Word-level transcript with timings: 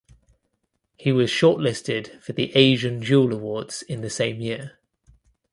He 0.97 1.11
was 1.11 1.29
shortlisted 1.29 2.19
for 2.23 2.33
the 2.33 2.51
Asian 2.57 3.03
Jewel 3.03 3.31
Awards 3.35 3.83
in 3.83 4.01
the 4.01 4.09
same 4.09 4.41
year. 4.41 4.79